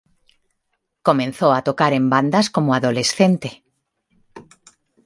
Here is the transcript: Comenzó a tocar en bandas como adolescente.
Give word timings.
Comenzó 1.07 1.53
a 1.53 1.61
tocar 1.61 1.93
en 1.93 2.09
bandas 2.09 2.49
como 2.49 2.73
adolescente. 2.73 3.61